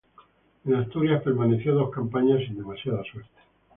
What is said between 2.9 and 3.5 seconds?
suerte.